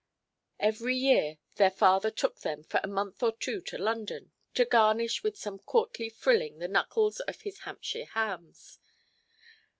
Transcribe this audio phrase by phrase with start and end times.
[0.59, 5.21] Every year their father took them for a month or two to London, to garnish
[5.21, 8.79] with some courtly frilling the knuckles of his Hampshire hams.